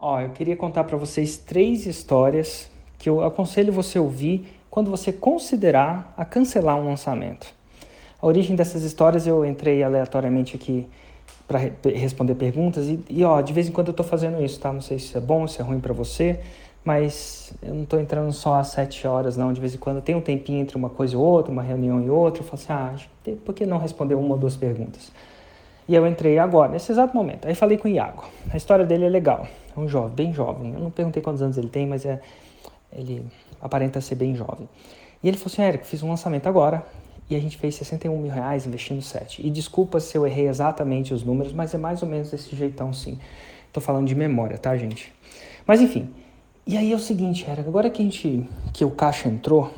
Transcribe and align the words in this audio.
Ó, 0.00 0.20
eu 0.20 0.28
queria 0.30 0.56
contar 0.56 0.84
para 0.84 0.96
vocês 0.96 1.36
três 1.36 1.84
histórias 1.84 2.70
que 3.00 3.08
eu 3.08 3.24
aconselho 3.24 3.72
você 3.72 3.98
ouvir 3.98 4.46
quando 4.70 4.92
você 4.92 5.12
considerar 5.12 6.14
a 6.16 6.24
cancelar 6.24 6.76
um 6.76 6.84
lançamento. 6.84 7.48
A 8.22 8.26
origem 8.26 8.54
dessas 8.54 8.84
histórias 8.84 9.26
eu 9.26 9.44
entrei 9.44 9.82
aleatoriamente 9.82 10.54
aqui 10.54 10.86
para 11.48 11.58
re 11.58 11.72
responder 11.96 12.36
perguntas 12.36 12.86
e, 12.86 13.04
e, 13.10 13.24
ó, 13.24 13.40
de 13.40 13.52
vez 13.52 13.68
em 13.68 13.72
quando 13.72 13.88
eu 13.88 13.90
estou 13.90 14.06
fazendo 14.06 14.40
isso, 14.40 14.60
tá? 14.60 14.72
Não 14.72 14.80
sei 14.80 15.00
se 15.00 15.16
é 15.16 15.20
bom, 15.20 15.48
se 15.48 15.60
é 15.60 15.64
ruim 15.64 15.80
para 15.80 15.92
você, 15.92 16.38
mas 16.84 17.52
eu 17.60 17.74
não 17.74 17.82
estou 17.82 17.98
entrando 17.98 18.32
só 18.32 18.54
às 18.54 18.68
sete 18.68 19.04
horas, 19.04 19.36
não. 19.36 19.52
De 19.52 19.60
vez 19.60 19.74
em 19.74 19.78
quando 19.78 20.00
tem 20.00 20.14
um 20.14 20.20
tempinho 20.20 20.60
entre 20.60 20.76
uma 20.76 20.90
coisa 20.90 21.14
e 21.14 21.16
outra, 21.16 21.50
uma 21.50 21.62
reunião 21.62 22.00
e 22.00 22.08
outra. 22.08 22.40
Eu 22.40 22.46
falo 22.46 22.62
assim, 22.62 22.72
ah, 22.72 23.34
por 23.44 23.52
que 23.52 23.66
não 23.66 23.78
responder 23.78 24.14
uma 24.14 24.34
ou 24.34 24.38
duas 24.38 24.54
perguntas? 24.54 25.10
E 25.88 25.94
eu 25.94 26.06
entrei 26.06 26.38
agora, 26.38 26.70
nesse 26.70 26.92
exato 26.92 27.16
momento. 27.16 27.48
Aí 27.48 27.54
falei 27.54 27.78
com 27.78 27.88
o 27.88 27.90
Iago. 27.90 28.24
A 28.52 28.56
história 28.58 28.84
dele 28.84 29.06
é 29.06 29.08
legal. 29.08 29.48
É 29.74 29.80
um 29.80 29.88
jovem, 29.88 30.14
bem 30.14 30.32
jovem. 30.34 30.74
Eu 30.74 30.80
não 30.80 30.90
perguntei 30.90 31.22
quantos 31.22 31.40
anos 31.40 31.56
ele 31.56 31.68
tem, 31.68 31.86
mas 31.86 32.04
é, 32.04 32.20
ele 32.92 33.24
aparenta 33.60 33.98
ser 34.00 34.14
bem 34.14 34.34
jovem. 34.36 34.68
E 35.22 35.28
ele 35.28 35.38
falou 35.38 35.52
assim, 35.52 35.62
Érico, 35.62 35.86
fiz 35.86 36.02
um 36.02 36.10
lançamento 36.10 36.46
agora 36.46 36.84
e 37.30 37.34
a 37.34 37.40
gente 37.40 37.56
fez 37.56 37.74
61 37.76 38.20
mil 38.20 38.30
reais 38.30 38.66
investindo 38.66 39.00
7. 39.00 39.46
E 39.46 39.50
desculpa 39.50 39.98
se 39.98 40.16
eu 40.16 40.26
errei 40.26 40.46
exatamente 40.46 41.14
os 41.14 41.22
números, 41.22 41.52
mas 41.52 41.74
é 41.74 41.78
mais 41.78 42.02
ou 42.02 42.08
menos 42.08 42.30
desse 42.30 42.54
jeitão 42.54 42.92
sim. 42.92 43.18
Tô 43.72 43.80
falando 43.80 44.06
de 44.06 44.14
memória, 44.14 44.58
tá, 44.58 44.76
gente? 44.76 45.12
Mas 45.66 45.80
enfim. 45.80 46.10
E 46.66 46.76
aí 46.76 46.92
é 46.92 46.96
o 46.96 46.98
seguinte, 46.98 47.48
Érico, 47.48 47.68
agora 47.68 47.88
que 47.88 48.02
a 48.02 48.04
gente 48.04 48.46
que 48.74 48.84
o 48.84 48.90
caixa 48.90 49.26
entrou, 49.26 49.72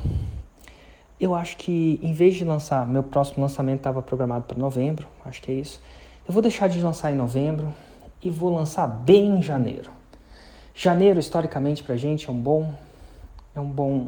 eu 1.21 1.35
acho 1.35 1.55
que 1.55 1.99
em 2.01 2.13
vez 2.13 2.33
de 2.33 2.43
lançar, 2.43 2.87
meu 2.87 3.03
próximo 3.03 3.43
lançamento 3.43 3.77
estava 3.77 4.01
programado 4.01 4.45
para 4.45 4.57
novembro, 4.57 5.07
acho 5.23 5.39
que 5.39 5.51
é 5.51 5.53
isso. 5.53 5.79
Eu 6.27 6.33
vou 6.33 6.41
deixar 6.41 6.67
de 6.67 6.81
lançar 6.81 7.11
em 7.11 7.15
novembro 7.15 7.71
e 8.23 8.29
vou 8.31 8.51
lançar 8.55 8.87
bem 8.87 9.37
em 9.37 9.41
janeiro. 9.41 9.91
Janeiro, 10.73 11.19
historicamente, 11.19 11.83
para 11.83 11.93
a 11.93 11.97
gente 11.97 12.27
é 12.27 12.31
um 12.31 12.41
bom, 12.41 12.73
é 13.53 13.59
um 13.59 13.69
bom 13.69 14.07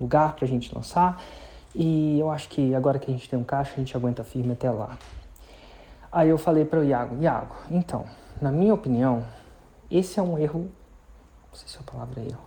lugar 0.00 0.34
para 0.34 0.46
a 0.46 0.48
gente 0.48 0.74
lançar. 0.74 1.22
E 1.74 2.18
eu 2.18 2.30
acho 2.30 2.48
que 2.48 2.74
agora 2.74 2.98
que 2.98 3.10
a 3.10 3.12
gente 3.12 3.28
tem 3.28 3.38
um 3.38 3.44
caixa, 3.44 3.72
a 3.74 3.76
gente 3.76 3.94
aguenta 3.94 4.24
firme 4.24 4.52
até 4.52 4.70
lá. 4.70 4.96
Aí 6.10 6.30
eu 6.30 6.38
falei 6.38 6.64
para 6.64 6.80
o 6.80 6.84
Iago, 6.84 7.22
Iago, 7.22 7.54
então, 7.70 8.06
na 8.40 8.50
minha 8.50 8.72
opinião, 8.72 9.22
esse 9.90 10.18
é 10.18 10.22
um 10.22 10.38
erro, 10.38 10.60
não 10.60 11.54
sei 11.54 11.68
se 11.68 11.76
a 11.78 11.82
palavra 11.82 12.22
é 12.22 12.28
erro, 12.28 12.40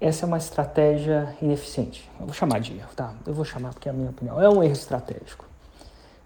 essa 0.00 0.24
é 0.24 0.26
uma 0.26 0.38
estratégia 0.38 1.34
ineficiente. 1.42 2.08
Eu 2.20 2.26
vou 2.26 2.34
chamar 2.34 2.60
de 2.60 2.76
erro, 2.76 2.90
tá? 2.94 3.14
Eu 3.26 3.34
vou 3.34 3.44
chamar 3.44 3.70
porque 3.70 3.88
é 3.88 3.92
a 3.92 3.94
minha 3.94 4.10
opinião. 4.10 4.40
É 4.40 4.48
um 4.48 4.62
erro 4.62 4.72
estratégico. 4.72 5.44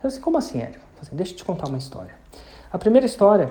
Eu 0.02 0.08
disse, 0.08 0.20
como 0.20 0.36
assim, 0.36 0.60
Hélio? 0.60 0.80
Assim, 1.00 1.16
deixa 1.16 1.32
eu 1.32 1.36
te 1.36 1.44
contar 1.44 1.68
uma 1.68 1.78
história. 1.78 2.14
A 2.70 2.78
primeira 2.78 3.06
história 3.06 3.50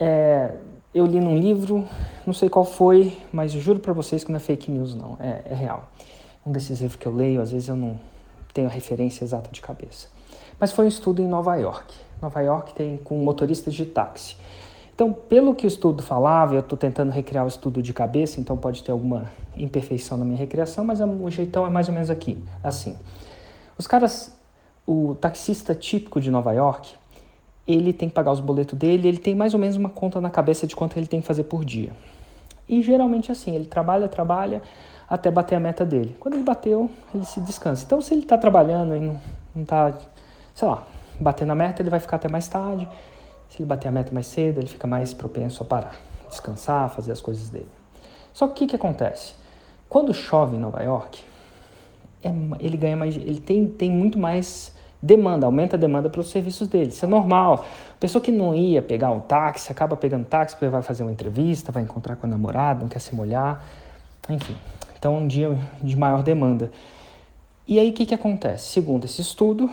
é, 0.00 0.54
eu 0.94 1.04
li 1.06 1.20
num 1.20 1.36
livro, 1.38 1.86
não 2.26 2.32
sei 2.32 2.48
qual 2.48 2.64
foi, 2.64 3.18
mas 3.32 3.52
juro 3.52 3.78
para 3.78 3.92
vocês 3.92 4.24
que 4.24 4.30
não 4.30 4.36
é 4.36 4.40
fake 4.40 4.70
news, 4.70 4.94
não, 4.94 5.16
é, 5.20 5.42
é, 5.44 5.54
real. 5.54 5.90
Um 6.46 6.52
desses 6.52 6.80
livros 6.80 6.98
que 6.98 7.06
eu 7.06 7.14
leio, 7.14 7.40
às 7.40 7.50
vezes 7.50 7.68
eu 7.68 7.76
não 7.76 8.00
tenho 8.54 8.68
a 8.68 8.70
referência 8.70 9.24
exata 9.24 9.50
de 9.50 9.60
cabeça. 9.60 10.08
Mas 10.58 10.72
foi 10.72 10.86
um 10.86 10.88
estudo 10.88 11.20
em 11.20 11.26
Nova 11.26 11.54
York. 11.56 11.94
Nova 12.22 12.40
York 12.40 12.74
tem 12.74 12.96
com 12.96 13.16
motoristas 13.18 13.74
de 13.74 13.84
táxi. 13.84 14.36
Então, 14.98 15.12
pelo 15.12 15.54
que 15.54 15.64
o 15.64 15.68
estudo 15.68 16.02
falava, 16.02 16.56
eu 16.56 16.58
estou 16.58 16.76
tentando 16.76 17.12
recriar 17.12 17.44
o 17.44 17.46
estudo 17.46 17.80
de 17.80 17.92
cabeça, 17.94 18.40
então 18.40 18.56
pode 18.56 18.82
ter 18.82 18.90
alguma 18.90 19.30
imperfeição 19.56 20.18
na 20.18 20.24
minha 20.24 20.36
recriação, 20.36 20.84
mas 20.84 21.00
o 21.00 21.30
jeitão 21.30 21.64
é 21.64 21.70
mais 21.70 21.86
ou 21.86 21.94
menos 21.94 22.10
aqui, 22.10 22.36
assim. 22.64 22.98
Os 23.78 23.86
caras 23.86 24.36
o 24.84 25.14
taxista 25.14 25.72
típico 25.72 26.20
de 26.20 26.32
Nova 26.32 26.52
York, 26.52 26.96
ele 27.64 27.92
tem 27.92 28.08
que 28.08 28.14
pagar 28.16 28.32
os 28.32 28.40
boletos 28.40 28.76
dele, 28.76 29.06
ele 29.06 29.18
tem 29.18 29.36
mais 29.36 29.54
ou 29.54 29.60
menos 29.60 29.76
uma 29.76 29.88
conta 29.88 30.20
na 30.20 30.30
cabeça 30.30 30.66
de 30.66 30.74
quanto 30.74 30.98
ele 30.98 31.06
tem 31.06 31.20
que 31.20 31.26
fazer 31.28 31.44
por 31.44 31.64
dia. 31.64 31.92
E 32.68 32.82
geralmente 32.82 33.30
assim, 33.30 33.54
ele 33.54 33.66
trabalha, 33.66 34.08
trabalha 34.08 34.60
até 35.08 35.30
bater 35.30 35.54
a 35.54 35.60
meta 35.60 35.86
dele. 35.86 36.16
Quando 36.18 36.34
ele 36.34 36.42
bateu, 36.42 36.90
ele 37.14 37.24
se 37.24 37.40
descansa. 37.40 37.84
Então, 37.84 38.00
se 38.00 38.14
ele 38.14 38.22
está 38.22 38.36
trabalhando 38.36 38.96
e 38.96 38.98
não, 38.98 39.20
não 39.54 39.64
tá, 39.64 39.96
sei 40.56 40.66
lá, 40.66 40.82
batendo 41.20 41.52
a 41.52 41.54
meta, 41.54 41.82
ele 41.82 41.88
vai 41.88 42.00
ficar 42.00 42.16
até 42.16 42.28
mais 42.28 42.48
tarde. 42.48 42.88
Se 43.48 43.60
ele 43.60 43.66
bater 43.66 43.88
a 43.88 43.92
meta 43.92 44.12
mais 44.12 44.26
cedo, 44.26 44.60
ele 44.60 44.68
fica 44.68 44.86
mais 44.86 45.14
propenso 45.14 45.62
a 45.62 45.66
parar, 45.66 45.96
descansar, 46.28 46.90
fazer 46.90 47.12
as 47.12 47.20
coisas 47.20 47.48
dele. 47.48 47.68
Só 48.32 48.46
que 48.46 48.52
o 48.52 48.54
que, 48.54 48.66
que 48.68 48.76
acontece? 48.76 49.34
Quando 49.88 50.12
chove 50.12 50.56
em 50.56 50.60
Nova 50.60 50.82
York, 50.82 51.20
é, 52.22 52.28
ele 52.60 52.76
ganha 52.76 52.96
mais, 52.96 53.16
ele 53.16 53.40
tem, 53.40 53.66
tem 53.66 53.90
muito 53.90 54.18
mais 54.18 54.72
demanda, 55.02 55.46
aumenta 55.46 55.76
a 55.76 55.78
demanda 55.78 56.10
para 56.10 56.20
os 56.20 56.30
serviços 56.30 56.68
dele. 56.68 56.90
Isso 56.90 57.04
é 57.04 57.08
normal. 57.08 57.64
Pessoa 57.98 58.22
que 58.22 58.30
não 58.30 58.54
ia 58.54 58.82
pegar 58.82 59.10
um 59.10 59.20
táxi, 59.20 59.72
acaba 59.72 59.96
pegando 59.96 60.24
táxi 60.24 60.54
porque 60.54 60.68
vai 60.68 60.82
fazer 60.82 61.02
uma 61.02 61.12
entrevista, 61.12 61.72
vai 61.72 61.82
encontrar 61.82 62.16
com 62.16 62.26
a 62.26 62.30
namorada, 62.30 62.80
não 62.80 62.88
quer 62.88 63.00
se 63.00 63.14
molhar, 63.14 63.64
enfim. 64.28 64.56
Então 64.98 65.14
é 65.14 65.18
um 65.18 65.26
dia 65.26 65.56
de 65.82 65.96
maior 65.96 66.22
demanda. 66.22 66.70
E 67.66 67.78
aí 67.78 67.90
o 67.90 67.92
que, 67.92 68.06
que 68.06 68.14
acontece? 68.14 68.72
Segundo 68.72 69.04
esse 69.04 69.20
estudo, 69.20 69.70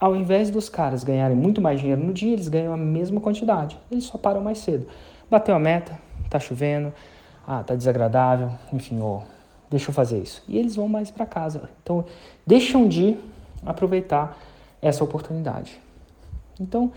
ao 0.00 0.14
invés 0.14 0.50
dos 0.50 0.68
caras 0.68 1.02
ganharem 1.02 1.36
muito 1.36 1.60
mais 1.60 1.80
dinheiro 1.80 2.02
no 2.02 2.12
dia, 2.12 2.32
eles 2.32 2.48
ganham 2.48 2.72
a 2.72 2.76
mesma 2.76 3.20
quantidade. 3.20 3.78
Eles 3.90 4.04
só 4.04 4.16
param 4.16 4.40
mais 4.40 4.58
cedo. 4.58 4.86
Bateu 5.30 5.54
a 5.54 5.58
meta, 5.58 5.98
tá 6.30 6.38
chovendo, 6.38 6.92
ah, 7.46 7.62
tá 7.62 7.74
desagradável, 7.74 8.50
enfim, 8.72 9.00
ou 9.00 9.24
deixa 9.70 9.90
eu 9.90 9.94
fazer 9.94 10.18
isso. 10.18 10.42
E 10.46 10.56
eles 10.56 10.76
vão 10.76 10.88
mais 10.88 11.10
para 11.10 11.26
casa. 11.26 11.68
Então, 11.82 12.04
deixam 12.46 12.86
de 12.86 13.16
aproveitar 13.66 14.38
essa 14.80 15.02
oportunidade. 15.02 15.80
Então, 16.60 16.92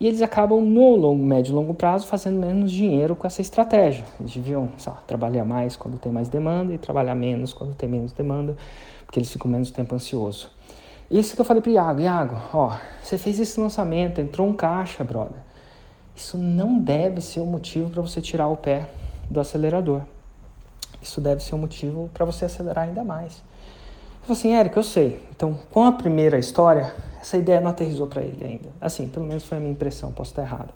e 0.00 0.06
eles 0.06 0.22
acabam 0.22 0.60
no 0.60 0.94
longo, 0.94 1.24
médio 1.24 1.50
e 1.50 1.54
longo 1.54 1.74
prazo 1.74 2.06
fazendo 2.06 2.38
menos 2.38 2.70
dinheiro 2.70 3.16
com 3.16 3.26
essa 3.26 3.42
estratégia. 3.42 4.04
Eles 4.20 4.32
deviam 4.32 4.70
lá, 4.86 5.02
trabalhar 5.06 5.44
mais 5.44 5.76
quando 5.76 5.98
tem 5.98 6.12
mais 6.12 6.28
demanda 6.28 6.72
e 6.72 6.78
trabalhar 6.78 7.14
menos 7.14 7.52
quando 7.52 7.74
tem 7.74 7.88
menos 7.88 8.12
demanda, 8.12 8.56
porque 9.04 9.18
eles 9.18 9.30
ficam 9.30 9.50
menos 9.50 9.70
tempo 9.70 9.94
ansioso. 9.94 10.50
Isso 11.10 11.34
que 11.34 11.40
eu 11.40 11.44
falei 11.44 11.62
para 11.62 11.72
Iago, 11.72 12.00
Iago, 12.00 12.36
ó, 12.52 12.76
você 13.02 13.16
fez 13.16 13.40
esse 13.40 13.58
lançamento, 13.58 14.20
entrou 14.20 14.46
um 14.46 14.52
caixa, 14.52 15.02
brother. 15.02 15.38
Isso 16.14 16.36
não 16.36 16.78
deve 16.78 17.20
ser 17.22 17.40
o 17.40 17.44
um 17.44 17.46
motivo 17.46 17.88
para 17.88 18.02
você 18.02 18.20
tirar 18.20 18.48
o 18.48 18.56
pé 18.56 18.88
do 19.30 19.40
acelerador. 19.40 20.02
Isso 21.00 21.20
deve 21.20 21.42
ser 21.42 21.54
um 21.54 21.58
motivo 21.58 22.10
para 22.12 22.26
você 22.26 22.44
acelerar 22.44 22.84
ainda 22.84 23.04
mais. 23.04 23.42
Falei 24.22 24.38
assim, 24.38 24.54
Érico, 24.54 24.78
eu 24.78 24.82
sei. 24.82 25.22
Então, 25.30 25.58
com 25.70 25.84
a 25.84 25.92
primeira 25.92 26.38
história, 26.38 26.94
essa 27.20 27.38
ideia 27.38 27.60
não 27.60 27.70
aterrizou 27.70 28.06
para 28.06 28.20
ele 28.20 28.44
ainda. 28.44 28.68
Assim, 28.78 29.08
pelo 29.08 29.24
menos 29.24 29.44
foi 29.44 29.56
a 29.56 29.60
minha 29.60 29.72
impressão, 29.72 30.12
posso 30.12 30.32
estar 30.32 30.42
errado. 30.42 30.68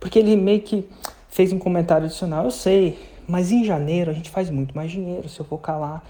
Porque 0.00 0.18
ele 0.18 0.34
meio 0.34 0.62
que 0.62 0.88
fez 1.28 1.52
um 1.52 1.58
comentário 1.58 2.06
adicional. 2.06 2.44
Eu 2.44 2.50
sei, 2.50 2.98
mas 3.28 3.52
em 3.52 3.64
janeiro 3.64 4.10
a 4.10 4.14
gente 4.14 4.30
faz 4.30 4.50
muito 4.50 4.74
mais 4.74 4.90
dinheiro. 4.90 5.28
Se 5.28 5.38
eu 5.38 5.46
focar 5.46 5.78
lá, 5.78 6.02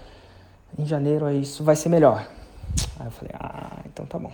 em 0.77 0.85
janeiro 0.85 1.29
isso 1.29 1.63
vai 1.63 1.75
ser 1.75 1.89
melhor. 1.89 2.25
Aí 2.99 3.07
eu 3.07 3.11
falei, 3.11 3.33
ah, 3.39 3.79
então 3.85 4.05
tá 4.05 4.19
bom. 4.19 4.31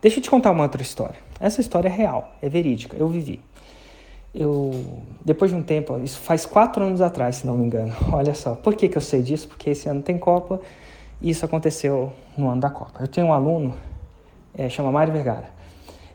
Deixa 0.00 0.18
eu 0.18 0.22
te 0.22 0.30
contar 0.30 0.50
uma 0.50 0.62
outra 0.62 0.80
história. 0.80 1.16
Essa 1.38 1.60
história 1.60 1.88
é 1.88 1.92
real, 1.92 2.32
é 2.40 2.48
verídica, 2.48 2.96
eu 2.96 3.08
vivi. 3.08 3.40
Eu, 4.34 5.02
depois 5.24 5.50
de 5.50 5.56
um 5.56 5.62
tempo, 5.62 5.98
isso 6.02 6.18
faz 6.20 6.46
quatro 6.46 6.84
anos 6.84 7.00
atrás, 7.00 7.36
se 7.36 7.46
não 7.46 7.56
me 7.56 7.66
engano. 7.66 7.94
Olha 8.12 8.34
só, 8.34 8.54
por 8.54 8.74
que, 8.74 8.88
que 8.88 8.96
eu 8.96 9.02
sei 9.02 9.22
disso? 9.22 9.48
Porque 9.48 9.70
esse 9.70 9.88
ano 9.88 10.02
tem 10.02 10.16
Copa 10.16 10.60
e 11.20 11.30
isso 11.30 11.44
aconteceu 11.44 12.12
no 12.36 12.48
ano 12.48 12.60
da 12.60 12.70
Copa. 12.70 13.00
Eu 13.00 13.08
tenho 13.08 13.26
um 13.26 13.32
aluno, 13.32 13.74
é, 14.56 14.68
chama 14.68 14.90
Mário 14.90 15.12
Vergara, 15.12 15.50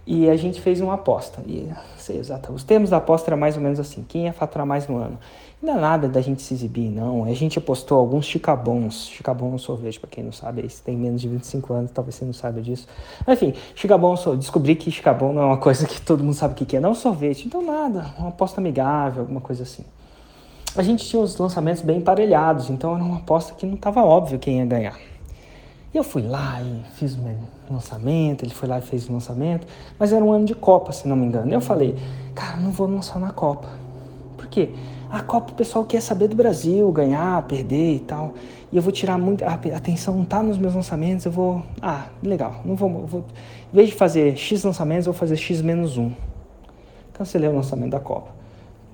e 0.06 0.30
a 0.30 0.36
gente 0.36 0.62
fez 0.62 0.82
uma 0.82 0.94
aposta. 0.94 1.42
E 1.48 1.70
sei 1.98 2.18
exato, 2.18 2.52
os 2.54 2.64
termos 2.64 2.90
da 2.90 2.98
aposta 2.98 3.30
eram 3.30 3.38
mais 3.38 3.56
ou 3.56 3.62
menos 3.62 3.80
assim: 3.80 4.06
quem 4.08 4.26
ia 4.26 4.34
faturar 4.34 4.66
mais 4.66 4.88
no 4.88 4.98
ano? 4.98 5.18
Não 5.62 5.78
é 5.78 5.80
nada 5.80 6.08
da 6.08 6.22
gente 6.22 6.42
se 6.42 6.54
exibir, 6.54 6.92
não. 6.92 7.24
A 7.24 7.34
gente 7.34 7.58
apostou 7.58 7.98
alguns 7.98 8.26
chicabons. 8.26 9.08
Chicabon 9.08 9.58
sorvete, 9.58 10.00
para 10.00 10.10
quem 10.10 10.24
não 10.24 10.32
sabe, 10.32 10.70
se 10.70 10.82
tem 10.82 10.96
menos 10.96 11.22
de 11.22 11.28
25 11.28 11.74
anos, 11.74 11.92
talvez 11.92 12.16
você 12.16 12.26
não 12.26 12.34
saiba 12.34 12.62
disso. 12.62 12.88
Enfim, 13.28 13.54
chicabon, 13.74 14.16
descobri 14.38 14.76
que 14.76 14.92
chicabon 14.92 15.34
não 15.34 15.42
é 15.42 15.46
uma 15.46 15.58
coisa 15.58 15.88
que 15.88 16.00
todo 16.00 16.24
mundo 16.24 16.36
sabe 16.36 16.54
o 16.54 16.66
que 16.66 16.78
é, 16.78 16.80
não 16.80 16.92
é 16.92 16.94
sorvete. 16.94 17.48
Então, 17.48 17.66
nada, 17.66 18.14
uma 18.20 18.30
aposta 18.30 18.62
amigável, 18.62 19.22
alguma 19.22 19.42
coisa 19.42 19.64
assim 19.64 19.84
a 20.78 20.84
gente 20.84 21.06
tinha 21.06 21.22
os 21.22 21.38
lançamentos 21.38 21.82
bem 21.82 22.00
emparelhados, 22.00 22.70
então 22.70 22.96
era 22.96 23.04
uma 23.04 23.18
aposta 23.18 23.54
que 23.54 23.66
não 23.66 23.76
estava 23.76 24.04
óbvio 24.04 24.38
quem 24.38 24.58
ia 24.58 24.66
ganhar. 24.66 24.98
E 25.96 25.98
eu 25.98 26.04
fui 26.04 26.24
lá 26.24 26.62
e 26.62 26.82
fiz 26.96 27.16
o 27.16 27.74
lançamento, 27.74 28.44
ele 28.44 28.54
foi 28.54 28.68
lá 28.68 28.80
e 28.80 28.82
fez 28.82 29.08
o 29.08 29.14
lançamento, 29.14 29.66
mas 29.98 30.12
era 30.12 30.22
um 30.22 30.34
ano 30.34 30.44
de 30.44 30.54
Copa, 30.54 30.92
se 30.92 31.08
não 31.08 31.16
me 31.16 31.26
engano. 31.26 31.54
Eu 31.54 31.62
falei, 31.62 31.96
cara, 32.34 32.58
não 32.58 32.70
vou 32.70 32.86
lançar 32.86 33.18
na 33.18 33.32
Copa. 33.32 33.70
Por 34.36 34.46
quê? 34.48 34.72
A 35.10 35.22
Copa 35.22 35.54
o 35.54 35.56
pessoal 35.56 35.86
quer 35.86 36.02
saber 36.02 36.28
do 36.28 36.36
Brasil, 36.36 36.92
ganhar, 36.92 37.42
perder 37.44 37.96
e 37.96 38.00
tal. 38.00 38.34
E 38.74 38.76
eu 38.76 38.82
vou 38.82 38.92
tirar 38.92 39.18
muito. 39.18 39.46
A 39.46 39.54
atenção 39.54 40.18
não 40.18 40.26
tá 40.26 40.44
nos 40.44 40.58
meus 40.58 40.76
lançamentos, 40.76 41.26
eu 41.26 41.32
vou. 41.32 41.64
Ah, 41.82 42.08
legal. 42.22 42.60
Não 42.66 42.76
vou, 42.76 42.90
vou. 43.06 43.24
Em 43.72 43.76
vez 43.78 43.88
de 43.88 43.96
fazer 43.96 44.36
X 44.36 44.66
lançamentos, 44.66 45.08
eu 45.08 45.14
vou 45.14 45.18
fazer 45.18 45.38
X 45.38 45.62
menos 45.62 45.98
um. 45.98 46.12
Cancelei 47.14 47.48
o 47.48 47.56
lançamento 47.56 47.92
da 47.92 48.02
Copa. 48.02 48.32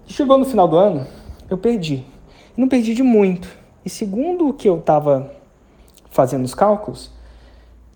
Chegou 0.06 0.38
no 0.38 0.46
final 0.46 0.68
do 0.68 0.76
ano, 0.76 1.08
eu 1.50 1.58
perdi. 1.58 2.06
Não 2.56 2.68
perdi 2.68 2.94
de 2.94 3.02
muito. 3.02 3.50
E 3.84 3.90
segundo 3.90 4.50
o 4.50 4.54
que 4.54 4.70
eu 4.70 4.78
estava 4.78 5.41
fazendo 6.12 6.46
os 6.46 6.54
cálculos, 6.54 7.10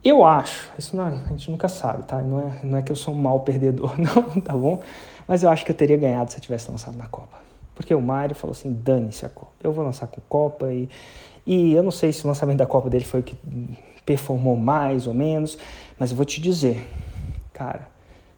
eu 0.04 0.24
acho, 0.24 0.72
isso 0.78 0.96
não, 0.96 1.06
a 1.06 1.30
gente 1.30 1.52
nunca 1.52 1.68
sabe, 1.68 2.04
tá? 2.04 2.22
Não 2.22 2.40
é, 2.40 2.60
não 2.64 2.78
é 2.78 2.82
que 2.82 2.92
eu 2.92 2.96
sou 2.96 3.14
um 3.14 3.18
mau 3.18 3.42
perdedor, 3.42 3.94
não, 4.00 4.42
tá 4.42 4.54
bom? 4.54 4.82
Mas 5.28 5.44
eu 5.44 5.50
acho 5.50 5.66
que 5.66 5.72
eu 5.72 5.76
teria 5.76 5.98
ganhado 5.98 6.32
se 6.32 6.38
eu 6.38 6.42
tivesse 6.42 6.70
lançado 6.72 6.98
na 6.98 7.08
Copa. 7.08 7.38
Porque 7.74 7.94
o 7.94 8.02
Mário 8.02 8.36
falou 8.36 8.52
assim: 8.52 8.72
dane-se 8.72 9.26
a 9.26 9.30
Copa. 9.30 9.52
Eu 9.64 9.74
vou 9.74 9.84
lançar 9.84 10.08
com 10.08 10.22
Copa 10.30 10.72
e, 10.72 10.88
e 11.46 11.74
eu 11.74 11.84
não 11.84 11.92
sei 11.92 12.14
se 12.14 12.24
o 12.24 12.28
lançamento 12.28 12.58
da 12.58 12.66
Copa 12.66 12.90
dele 12.90 13.04
foi 13.04 13.20
o 13.20 13.24
que 13.24 13.36
performou 14.06 14.56
mais 14.56 15.08
ou 15.08 15.14
menos, 15.14 15.58
mas 15.98 16.12
eu 16.12 16.18
vou 16.18 16.26
te 16.26 16.40
dizer, 16.40 16.88
cara, 17.52 17.88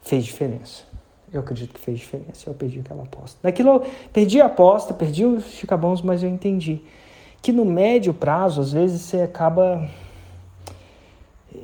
fez 0.01 0.23
diferença. 0.23 0.83
Eu 1.31 1.41
acredito 1.41 1.73
que 1.73 1.79
fez 1.79 1.99
diferença. 1.99 2.49
Eu 2.49 2.53
perdi 2.53 2.79
aquela 2.79 3.03
aposta. 3.03 3.37
Daquilo 3.43 3.69
eu 3.71 3.79
perdi 4.13 4.39
a 4.39 4.45
aposta, 4.45 4.93
perdi 4.93 5.25
os 5.25 5.43
chicabons, 5.51 6.01
mas 6.01 6.23
eu 6.23 6.29
entendi 6.29 6.81
que 7.41 7.51
no 7.51 7.65
médio 7.65 8.13
prazo, 8.13 8.61
às 8.61 8.71
vezes, 8.71 9.01
você 9.01 9.21
acaba 9.21 9.87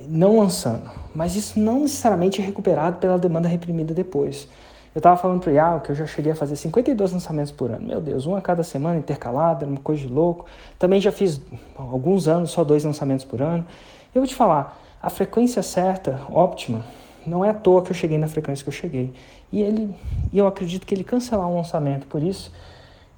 não 0.08 0.40
lançando. 0.40 0.90
Mas 1.14 1.36
isso 1.36 1.60
não 1.60 1.81
necessariamente 1.81 2.42
é 2.42 2.46
recuperado 2.46 2.98
pela 2.98 3.18
demanda 3.18 3.48
reprimida 3.48 3.94
depois. 3.94 4.48
Eu 4.94 5.00
estava 5.00 5.18
falando 5.18 5.42
para 5.42 5.52
o 5.52 5.54
Iau 5.54 5.81
que 5.81 5.92
eu 5.92 5.96
já 5.96 6.06
cheguei 6.06 6.31
a 6.31 6.36
fazer 6.36 6.56
52 6.56 7.14
lançamentos 7.14 7.52
por 7.52 7.72
ano. 7.72 7.86
Meu 7.86 8.00
Deus, 8.00 8.28
um 8.28 8.36
a 8.36 8.42
cada 8.42 8.64
semana 8.64 9.00
intercalado, 9.00 9.64
era 9.64 9.72
uma 9.72 9.80
coisa 9.80 10.02
de 10.02 10.08
louco. 10.08 10.46
Também 10.78 11.02
já 11.02 11.12
fiz 11.12 11.42
alguns 11.75 12.28
anos 12.28 12.52
só 12.52 12.64
dois 12.64 12.84
lançamentos 12.84 13.25
por 13.25 13.42
ano. 13.42 13.66
Eu 14.14 14.22
vou 14.22 14.28
te 14.28 14.36
falar, 14.36 14.80
a 15.02 15.10
frequência 15.10 15.64
certa, 15.64 16.22
óptima, 16.31 16.86
não 17.25 17.44
é 17.44 17.50
à 17.50 17.54
toa 17.54 17.81
que 17.81 17.90
eu 17.90 17.96
cheguei 17.96 18.18
na 18.20 18.28
frequência 18.28 18.64
que 18.64 18.70
eu 18.70 18.74
cheguei. 18.74 19.12
E 19.52 19.62
ele, 19.62 19.96
e 20.31 20.38
eu 20.38 20.46
acredito 20.46 20.86
que 20.86 20.94
ele 20.94 21.04
cancelar 21.04 21.48
um 21.48 21.56
lançamento, 21.56 22.06
por 22.06 22.22
isso 22.22 22.52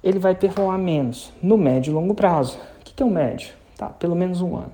ele 0.06 0.20
vai 0.20 0.36
performar 0.36 0.78
menos 0.78 1.32
no 1.42 1.58
médio 1.58 1.90
e 1.90 1.94
longo 1.94 2.14
prazo. 2.14 2.56
O 2.80 2.84
que 2.84 3.02
é 3.02 3.04
o 3.04 3.10
médio? 3.10 3.52
Tá, 3.76 3.88
pelo 3.88 4.14
menos 4.14 4.40
um 4.40 4.56
ano. 4.56 4.72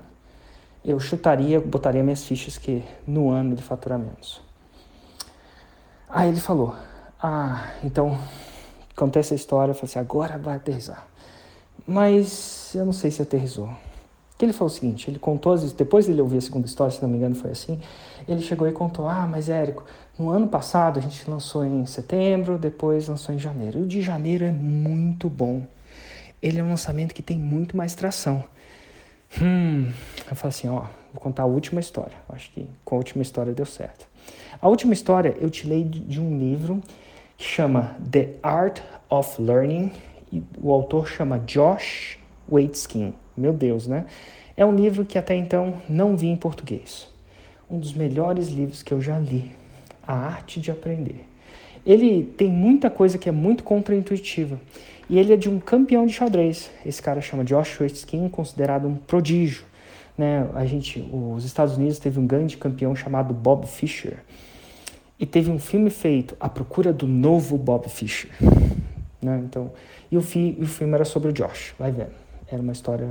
Eu 0.85 0.99
chutaria, 0.99 1.59
botaria 1.59 2.03
minhas 2.03 2.23
fichas 2.23 2.55
que 2.55 2.83
no 3.07 3.31
ano 3.31 3.53
ele 3.53 3.61
fatura 3.63 3.97
menos. 3.97 4.39
Aí 6.07 6.29
ele 6.29 6.39
falou, 6.39 6.75
ah, 7.19 7.67
então, 7.83 8.15
contei 8.95 9.21
essa 9.21 9.33
história, 9.33 9.71
eu 9.71 9.75
falei 9.75 9.89
assim, 9.89 9.97
agora 9.97 10.37
vai 10.37 10.57
aterrizar. 10.57 11.07
Mas 11.87 12.71
eu 12.75 12.85
não 12.85 12.93
sei 12.93 13.09
se 13.09 13.23
aterrizou. 13.23 13.69
Que 14.37 14.45
ele 14.45 14.53
falou 14.53 14.67
o 14.67 14.73
seguinte, 14.73 15.09
ele 15.09 15.17
contou, 15.17 15.57
depois 15.57 16.05
dele 16.05 16.21
ouvir 16.21 16.37
a 16.37 16.41
segunda 16.41 16.67
história, 16.67 16.93
se 16.93 17.01
não 17.01 17.09
me 17.09 17.17
engano 17.17 17.33
foi 17.33 17.49
assim, 17.49 17.79
ele 18.27 18.41
chegou 18.41 18.67
e 18.67 18.71
contou, 18.71 19.07
ah, 19.07 19.25
mas 19.25 19.49
Érico, 19.49 19.83
no 20.17 20.29
ano 20.29 20.47
passado 20.47 20.99
a 20.99 21.01
gente 21.01 21.29
lançou 21.29 21.65
em 21.65 21.85
setembro, 21.85 22.57
depois 22.57 23.07
lançou 23.07 23.33
em 23.33 23.39
janeiro. 23.39 23.79
E 23.79 23.81
o 23.83 23.87
de 23.87 24.01
janeiro 24.01 24.45
é 24.45 24.51
muito 24.51 25.29
bom. 25.29 25.65
Ele 26.41 26.59
é 26.59 26.63
um 26.63 26.69
lançamento 26.69 27.13
que 27.13 27.21
tem 27.21 27.37
muito 27.37 27.75
mais 27.75 27.95
tração. 27.95 28.43
Hum, 29.41 29.91
eu 30.29 30.35
falo 30.35 30.49
assim, 30.49 30.69
ó, 30.69 30.81
vou 31.11 31.19
contar 31.19 31.43
a 31.43 31.47
última 31.47 31.79
história. 31.79 32.15
Acho 32.29 32.51
que 32.51 32.67
com 32.85 32.95
a 32.95 32.97
última 32.99 33.23
história 33.23 33.53
deu 33.53 33.65
certo. 33.65 34.07
A 34.61 34.67
última 34.67 34.93
história 34.93 35.35
eu 35.39 35.49
tirei 35.49 35.83
de 35.83 36.21
um 36.21 36.37
livro 36.37 36.81
que 37.35 37.43
chama 37.43 37.95
The 38.11 38.35
Art 38.43 38.81
of 39.09 39.41
Learning 39.41 39.91
e 40.31 40.43
o 40.61 40.71
autor 40.71 41.07
chama 41.07 41.39
Josh 41.39 42.19
Waitzkin. 42.49 43.13
Meu 43.35 43.51
Deus, 43.51 43.87
né? 43.87 44.05
É 44.55 44.63
um 44.63 44.75
livro 44.75 45.03
que 45.03 45.17
até 45.17 45.35
então 45.35 45.81
não 45.89 46.15
vi 46.15 46.27
em 46.27 46.35
português. 46.35 47.09
Um 47.69 47.79
dos 47.79 47.93
melhores 47.93 48.49
livros 48.49 48.83
que 48.83 48.93
eu 48.93 49.01
já 49.01 49.17
li. 49.17 49.62
A 50.05 50.13
Arte 50.13 50.59
de 50.59 50.71
Aprender. 50.71 51.25
Ele 51.85 52.23
tem 52.23 52.49
muita 52.49 52.89
coisa 52.89 53.17
que 53.17 53.27
é 53.27 53.31
muito 53.31 53.63
contraintuitiva. 53.63 54.59
E 55.09 55.19
ele 55.19 55.33
é 55.33 55.37
de 55.37 55.49
um 55.49 55.59
campeão 55.59 56.05
de 56.05 56.13
xadrez. 56.13 56.71
Esse 56.85 57.01
cara 57.01 57.19
chama 57.19 57.43
Josh 57.43 57.79
Waitzkin, 57.79 58.29
considerado 58.29 58.87
um 58.87 58.95
prodígio. 58.95 59.65
Né? 60.17 60.47
A 60.53 60.65
gente, 60.65 61.05
os 61.11 61.43
Estados 61.43 61.77
Unidos 61.77 61.99
teve 61.99 62.19
um 62.19 62.25
grande 62.25 62.57
campeão 62.57 62.95
chamado 62.95 63.33
Bob 63.33 63.67
Fischer. 63.67 64.17
E 65.19 65.25
teve 65.25 65.51
um 65.51 65.59
filme 65.59 65.89
feito, 65.89 66.35
A 66.39 66.49
Procura 66.49 66.93
do 66.93 67.07
Novo 67.07 67.57
Bob 67.57 67.89
Fischer. 67.89 68.31
Né? 69.21 69.41
Então, 69.45 69.71
e 70.11 70.17
o, 70.17 70.21
fi, 70.21 70.57
o 70.59 70.65
filme 70.65 70.93
era 70.93 71.05
sobre 71.05 71.29
o 71.29 71.33
Josh, 71.33 71.73
vai 71.77 71.91
vendo. 71.91 72.11
Era 72.47 72.61
uma 72.61 72.71
história 72.73 73.09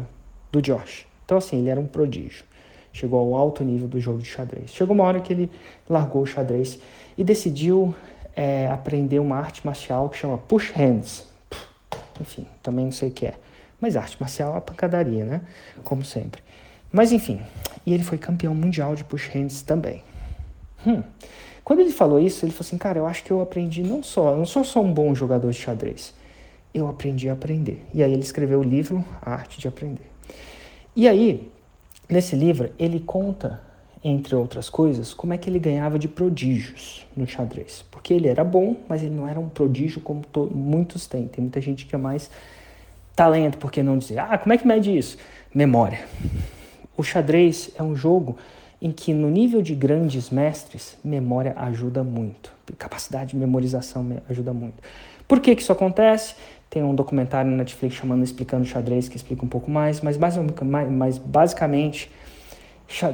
do 0.51 0.61
Josh. 0.61 1.07
Então, 1.25 1.39
assim, 1.39 1.59
ele 1.59 1.69
era 1.69 1.81
um 1.81 1.87
prodígio. 1.87 2.45
Chegou 2.93 3.19
ao 3.21 3.35
alto 3.35 3.65
nível 3.65 3.89
do 3.89 3.99
jogo 4.01 4.19
de 4.19 4.27
xadrez. 4.27 4.71
Chegou 4.71 4.95
uma 4.95 5.05
hora 5.05 5.21
que 5.21 5.33
ele 5.33 5.51
largou 5.89 6.23
o 6.23 6.27
xadrez 6.27 6.79
e 7.17 7.25
decidiu 7.25 7.95
é, 8.37 8.69
aprender 8.69 9.19
uma 9.19 9.37
arte 9.37 9.65
marcial 9.65 10.09
que 10.09 10.19
chama 10.19 10.39
Push 10.39 10.71
Hands. 10.71 11.27
Enfim, 12.21 12.47
também 12.63 12.85
não 12.85 12.93
sei 12.93 13.09
o 13.09 13.13
que 13.13 13.27
é. 13.27 13.35
Mas 13.81 13.97
arte 13.97 14.17
marcial 14.21 14.57
é 14.57 14.61
pancadaria, 14.61 15.25
né? 15.25 15.41
Como 15.83 16.05
sempre. 16.05 16.43
Mas 16.93 17.11
enfim, 17.11 17.41
e 17.87 17.95
ele 17.95 18.05
foi 18.05 18.19
campeão 18.19 18.55
mundial 18.55 18.95
de 18.95 19.03
push 19.03 19.29
hands 19.29 19.63
também. 19.63 20.05
Hum. 20.87 21.03
Quando 21.65 21.81
ele 21.81 21.91
falou 21.91 22.21
isso, 22.21 22.45
ele 22.45 22.53
falou 22.53 22.67
assim, 22.67 22.77
cara, 22.79 22.99
eu 22.99 23.07
acho 23.07 23.25
que 23.25 23.31
eu 23.31 23.41
aprendi 23.41 23.83
não 23.83 24.03
só, 24.03 24.33
eu 24.33 24.37
não 24.37 24.45
sou 24.45 24.63
só 24.63 24.81
um 24.81 24.93
bom 24.93 25.15
jogador 25.15 25.51
de 25.51 25.57
xadrez, 25.57 26.13
eu 26.75 26.89
aprendi 26.89 27.29
a 27.31 27.33
aprender. 27.33 27.85
E 27.95 28.03
aí 28.03 28.13
ele 28.13 28.23
escreveu 28.23 28.61
o 28.61 28.63
livro 28.63 29.05
A 29.23 29.33
Arte 29.33 29.59
de 29.59 29.69
Aprender. 29.69 30.11
E 30.95 31.09
aí, 31.09 31.51
nesse 32.13 32.37
livro, 32.37 32.71
ele 32.79 33.01
conta, 33.01 33.61
entre 34.05 34.35
outras 34.35 34.69
coisas, 34.69 35.15
como 35.15 35.33
é 35.33 35.39
que 35.39 35.49
ele 35.49 35.59
ganhava 35.59 35.99
de 35.99 36.09
prodígios 36.09 37.07
no 37.17 37.27
xadrez. 37.27 37.85
Porque 37.91 38.13
ele 38.13 38.29
era 38.29 38.43
bom, 38.45 38.77
mas 38.89 39.03
ele 39.03 39.15
não 39.15 39.29
era 39.29 39.39
um 39.39 39.49
prodígio 39.49 40.01
como 40.01 40.23
muitos 40.51 41.07
têm. 41.07 41.29
Tem 41.29 41.43
muita 41.43 41.61
gente 41.61 41.87
que 41.87 41.95
é 41.95 41.99
mais 41.99 42.31
talento, 43.15 43.59
por 43.59 43.71
que 43.71 43.83
não 43.83 43.99
dizer? 43.99 44.19
Ah, 44.19 44.39
como 44.39 44.53
é 44.53 44.59
que 44.59 44.67
mede 44.67 44.97
isso? 44.97 45.17
Memória. 45.55 46.01
O 46.97 47.03
xadrez 47.03 47.71
é 47.77 47.83
um 47.83 47.95
jogo 47.95 48.37
em 48.81 48.91
que 48.91 49.15
no 49.15 49.31
nível 49.31 49.63
de 49.63 49.75
grandes 49.75 50.29
mestres, 50.29 50.97
memória 51.05 51.55
ajuda 51.57 52.03
muito. 52.03 52.53
Capacidade 52.77 53.31
de 53.31 53.37
memorização 53.37 54.05
ajuda 54.29 54.53
muito. 54.53 54.83
Por 55.29 55.39
que, 55.41 55.55
que 55.55 55.63
isso 55.63 55.71
acontece? 55.71 56.35
Tem 56.73 56.83
um 56.83 56.95
documentário 56.95 57.51
na 57.51 57.59
Netflix 57.59 57.97
chamando 57.97 58.25
Explicando 58.25 58.65
Xadrez 58.65 59.07
que 59.07 59.15
explica 59.15 59.45
um 59.45 59.49
pouco 59.49 59.71
mais, 59.71 60.01
mas, 60.01 60.17
basicamente, 61.19 62.11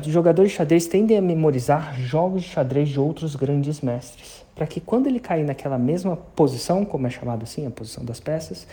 jogadores 0.07 0.53
de 0.53 0.57
xadrez 0.59 0.87
tendem 0.87 1.19
a 1.19 1.21
memorizar 1.21 2.01
jogos 2.01 2.43
de 2.43 2.51
xadrez 2.51 2.89
de 2.89 3.01
outros 3.01 3.35
grandes 3.35 3.81
mestres, 3.81 4.47
para 4.55 4.65
que 4.65 4.81
quando 4.81 5.09
ele 5.09 5.19
cair 5.19 5.45
naquela 5.45 5.77
mesma 5.77 6.17
posição, 6.17 6.85
como 6.85 7.09
é 7.09 7.11
chamado 7.11 7.43
assim, 7.43 7.67
a 7.67 7.71
posição 7.71 8.05
das 8.05 8.21
peças, 8.21 8.65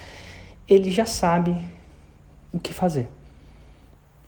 ele 0.70 0.92
já 0.92 1.08
sabe 1.08 1.58
o 2.54 2.60
que 2.60 2.72
fazer 2.72 3.08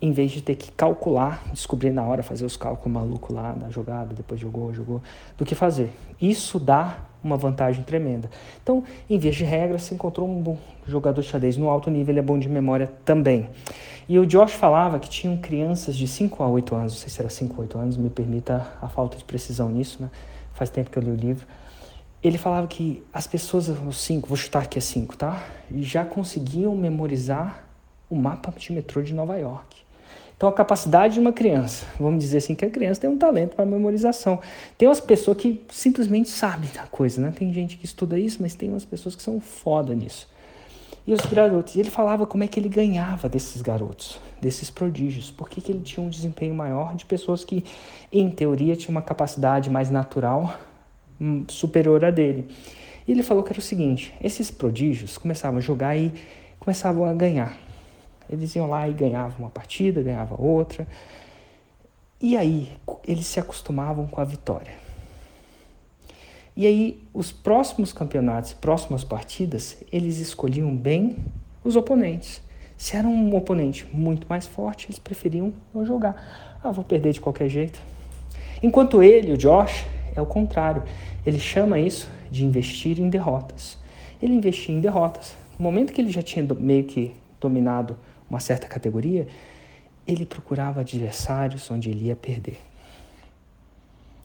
em 0.02 0.12
vez 0.12 0.32
de 0.32 0.42
ter 0.42 0.56
que 0.56 0.72
calcular, 0.72 1.44
descobrir 1.52 1.92
na 1.92 2.04
hora, 2.04 2.22
fazer 2.22 2.46
os 2.46 2.58
cálculos 2.58 2.92
malucos 2.92 3.36
lá 3.36 3.52
da 3.52 3.70
jogada, 3.70 4.14
depois 4.14 4.40
jogou, 4.40 4.74
jogou, 4.74 5.04
do 5.38 5.46
que 5.46 5.54
fazer. 5.54 5.92
Isso 6.20 6.60
dá 6.60 6.98
uma 7.24 7.38
vantagem 7.38 7.84
tremenda. 7.84 8.30
Então, 8.62 8.84
em 9.10 9.18
vez 9.18 9.36
de 9.36 9.44
regra, 9.44 9.78
se 9.80 9.94
encontrou 9.94 10.28
um 10.28 10.42
bom 10.42 10.58
jogador 10.88 11.22
de 11.22 11.28
xadrez 11.28 11.58
no 11.58 11.70
alto 11.70 11.90
nível, 11.90 12.14
ele 12.14 12.20
é 12.20 12.24
bom 12.24 12.38
de 12.38 12.48
memória 12.48 12.92
também. 13.04 13.50
E 14.10 14.18
o 14.18 14.26
Josh 14.26 14.54
falava 14.54 15.00
que 15.00 15.10
tinham 15.10 15.36
crianças 15.38 15.96
de 15.96 16.08
5 16.08 16.42
a 16.42 16.48
8 16.48 16.76
anos, 16.76 16.94
não 16.94 17.00
sei 17.00 17.10
se 17.10 17.20
era 17.20 17.30
5 17.30 17.54
a 17.56 17.60
8 17.62 17.78
anos, 17.78 17.98
me 17.98 18.10
permita 18.10 18.66
a 18.82 18.88
falta 18.88 19.18
de 19.18 19.24
precisão 19.26 19.70
nisso, 19.70 20.02
né? 20.02 20.10
Faz 20.54 20.70
tempo 20.70 20.90
que 20.90 20.98
eu 20.98 21.04
li 21.04 21.12
o 21.12 21.16
livro. 21.16 21.46
Ele 22.24 22.38
falava 22.38 22.68
que 22.68 23.04
as 23.14 23.28
pessoas, 23.28 23.68
os 23.68 24.02
5, 24.02 24.28
vou 24.28 24.38
chutar 24.38 24.64
aqui 24.64 24.80
a 24.80 24.82
5, 24.82 25.18
tá? 25.18 25.44
Já 25.72 26.06
conseguiam 26.06 26.76
memorizar 26.76 27.64
o 28.10 28.16
mapa 28.16 28.54
de 28.58 28.72
metrô 28.72 29.02
de 29.02 29.14
Nova 29.14 29.38
York. 29.38 29.87
Então, 30.38 30.48
a 30.48 30.54
capacidade 30.54 31.16
de 31.16 31.20
uma 31.20 31.34
criança, 31.34 31.84
vamos 32.00 32.24
dizer 32.24 32.38
assim, 32.38 32.54
que 32.54 32.64
a 32.64 32.70
criança 32.70 33.02
tem 33.02 33.10
um 33.10 33.18
talento 33.18 33.56
para 33.56 33.66
memorização. 33.66 34.40
Tem 34.78 34.88
umas 34.88 35.00
pessoas 35.00 35.36
que 35.36 35.66
simplesmente 35.70 36.30
sabem 36.30 36.70
da 36.76 36.84
coisa, 36.84 37.20
né? 37.20 37.34
Tem 37.36 37.52
gente 37.52 37.76
que 37.76 37.86
estuda 37.86 38.20
isso, 38.20 38.38
mas 38.40 38.54
tem 38.54 38.70
umas 38.70 38.86
pessoas 38.86 39.16
que 39.16 39.24
são 39.24 39.42
foda 39.42 39.96
nisso. 39.96 40.30
E 41.08 41.14
os 41.14 41.22
garotos, 41.22 41.76
ele 41.76 41.90
falava 41.90 42.28
como 42.28 42.44
é 42.44 42.48
que 42.48 42.60
ele 42.60 42.70
ganhava 42.70 43.28
desses 43.28 43.64
garotos, 43.64 44.20
desses 44.40 44.70
prodígios, 44.70 45.32
por 45.32 45.50
que, 45.50 45.60
que 45.60 45.72
ele 45.72 45.80
tinha 45.80 46.06
um 46.06 46.10
desempenho 46.10 46.54
maior 46.54 46.96
de 46.96 47.06
pessoas 47.06 47.44
que, 47.44 47.66
em 48.12 48.30
teoria, 48.30 48.76
tinham 48.76 48.92
uma 48.92 49.02
capacidade 49.02 49.72
mais 49.72 49.90
natural 49.90 50.60
hum, 51.20 51.46
superior 51.48 52.06
a 52.06 52.12
dele. 52.12 52.48
E 53.08 53.12
ele 53.12 53.24
falou 53.24 53.42
que 53.42 53.52
era 53.52 53.60
o 53.60 53.62
seguinte: 53.62 54.14
esses 54.22 54.52
prodígios 54.52 55.18
começavam 55.18 55.58
a 55.58 55.62
jogar 55.62 55.98
e 55.98 56.14
começavam 56.60 57.06
a 57.06 57.14
ganhar. 57.14 57.58
Eles 58.30 58.56
iam 58.56 58.68
lá 58.68 58.88
e 58.88 58.94
ganhavam 58.94 59.40
uma 59.40 59.50
partida, 59.50 60.02
ganhavam 60.02 60.38
outra. 60.40 60.88
E 62.20 62.36
aí, 62.36 62.72
eles 63.08 63.28
se 63.28 63.40
acostumavam 63.40 64.08
com 64.08 64.20
a 64.20 64.24
vitória. 64.24 64.74
E 66.56 66.66
aí, 66.66 67.04
os 67.14 67.32
próximos 67.32 67.94
campeonatos, 67.94 68.54
próximas 68.54 69.04
partidas, 69.04 69.78
eles 69.92 70.18
escolhiam 70.18 70.76
bem 70.76 71.18
os 71.64 71.76
oponentes. 71.76 72.42
Se 72.76 72.96
era 72.96 73.08
um 73.08 73.36
oponente 73.36 73.88
muito 73.94 74.28
mais 74.28 74.48
forte, 74.48 74.88
eles 74.88 74.98
preferiam 74.98 75.54
não 75.74 75.86
jogar. 75.86 76.58
Ah, 76.64 76.72
vou 76.72 76.84
perder 76.84 77.14
de 77.14 77.22
qualquer 77.22 77.48
jeito. 77.50 77.80
Enquanto 78.62 79.04
ele, 79.04 79.34
o 79.34 79.38
Josh, 79.38 79.86
é 80.16 80.22
o 80.22 80.26
contrário. 80.26 80.84
Ele 81.26 81.40
chama 81.40 81.80
isso 81.80 82.10
de 82.32 82.44
investir 82.44 83.00
em 83.00 83.10
derrotas. 83.10 83.78
Ele 84.22 84.34
investia 84.34 84.74
em 84.74 84.82
derrotas. 84.82 85.36
No 85.60 85.64
momento 85.64 85.94
que 85.94 86.02
ele 86.02 86.12
já 86.12 86.24
tinha 86.24 86.46
meio 86.60 86.86
que 86.86 87.14
dominado 87.40 87.98
uma 88.30 88.40
certa 88.40 88.68
categoria, 88.68 89.28
ele 90.08 90.26
procurava 90.26 90.82
adversários 90.82 91.70
onde 91.70 91.90
ele 91.90 92.06
ia 92.06 92.16
perder. 92.16 92.60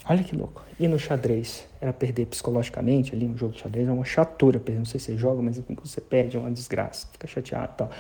Olha 0.09 0.23
que 0.25 0.35
louco. 0.35 0.65
E 0.79 0.89
no 0.89 0.99
xadrez? 0.99 1.67
Era 1.81 1.93
perder 1.93 2.27
psicologicamente 2.27 3.15
ali, 3.15 3.27
um 3.27 3.37
jogo 3.37 3.53
de 3.53 3.61
xadrez 3.61 3.89
é 3.89 3.93
uma 3.93 4.05
chatura. 4.05 4.61
Não 4.69 4.85
sei 4.85 4.99
se 4.99 5.07
você 5.07 5.17
joga, 5.17 5.41
mas 5.41 5.59
enfim, 5.59 5.77
você 5.83 6.01
perde 6.01 6.37
é 6.37 6.41
uma 6.41 6.51
desgraça, 6.51 7.07
fica 7.13 7.27
chateado 7.27 7.73
e 7.75 7.77
tal. 7.77 7.91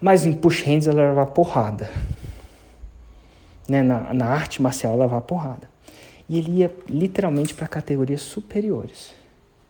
Mas 0.00 0.26
em 0.26 0.32
push 0.32 0.62
hands 0.62 0.88
ela 0.88 1.02
leva 1.02 1.26
porrada. 1.26 1.90
Né? 3.68 3.82
Na, 3.82 4.12
na 4.12 4.26
arte 4.26 4.60
marcial 4.60 4.94
ela 4.94 5.04
leva 5.04 5.20
porrada. 5.20 5.68
E 6.28 6.38
ele 6.38 6.58
ia 6.58 6.74
literalmente 6.88 7.54
para 7.54 7.68
categorias 7.68 8.22
superiores. 8.22 9.14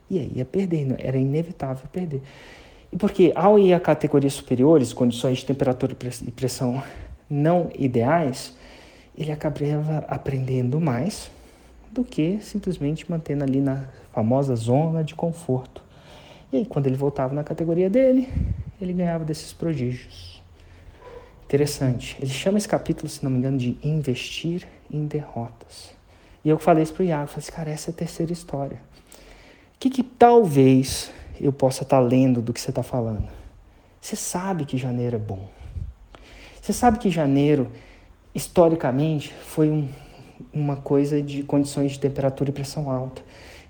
E 0.08 0.18
aí 0.18 0.32
ia 0.36 0.44
perder, 0.44 0.94
era 0.98 1.18
inevitável 1.18 1.86
perder. 1.92 2.22
Porque 2.98 3.32
ao 3.34 3.58
ir 3.58 3.72
a 3.74 3.80
categorias 3.80 4.34
superiores, 4.34 4.92
condições 4.92 5.38
de 5.38 5.46
temperatura 5.46 5.92
e 5.92 6.30
pressão 6.30 6.82
não 7.28 7.70
ideais, 7.76 8.56
ele 9.16 9.32
acabava 9.32 10.04
aprendendo 10.08 10.80
mais 10.80 11.30
do 11.90 12.04
que 12.04 12.38
simplesmente 12.40 13.10
mantendo 13.10 13.44
ali 13.44 13.60
na 13.60 13.84
famosa 14.12 14.54
zona 14.54 15.02
de 15.02 15.14
conforto. 15.14 15.82
E 16.52 16.58
aí, 16.58 16.66
quando 16.66 16.86
ele 16.86 16.96
voltava 16.96 17.34
na 17.34 17.42
categoria 17.42 17.90
dele, 17.90 18.28
ele 18.80 18.92
ganhava 18.92 19.24
desses 19.24 19.52
prodígios. 19.52 20.42
Interessante. 21.44 22.16
Ele 22.20 22.30
chama 22.30 22.58
esse 22.58 22.68
capítulo, 22.68 23.08
se 23.08 23.22
não 23.24 23.30
me 23.30 23.38
engano, 23.38 23.58
de 23.58 23.76
Investir 23.82 24.66
em 24.90 25.06
Derrotas. 25.06 25.94
E 26.44 26.48
eu 26.48 26.58
falei 26.58 26.82
isso 26.82 26.92
para 26.92 27.02
o 27.02 27.06
Iago, 27.06 27.26
falei 27.26 27.42
assim, 27.42 27.52
cara, 27.52 27.70
essa 27.70 27.90
é 27.90 27.92
a 27.92 27.94
terceira 27.94 28.32
história. 28.32 28.76
O 29.74 29.78
que, 29.80 29.90
que 29.90 30.02
talvez 30.02 31.10
eu 31.40 31.52
possa 31.52 31.82
estar 31.82 32.00
lendo 32.00 32.40
do 32.40 32.52
que 32.52 32.60
você 32.60 32.70
está 32.70 32.82
falando? 32.82 33.28
Você 34.00 34.16
sabe 34.16 34.64
que 34.64 34.76
janeiro 34.76 35.16
é 35.16 35.18
bom. 35.18 35.48
Você 36.60 36.72
sabe 36.72 36.98
que 36.98 37.10
janeiro, 37.10 37.70
historicamente, 38.34 39.32
foi 39.34 39.70
um, 39.70 39.88
uma 40.52 40.76
coisa 40.76 41.22
de 41.22 41.42
condições 41.42 41.92
de 41.92 42.00
temperatura 42.00 42.50
e 42.50 42.52
pressão 42.52 42.90
alta. 42.90 43.22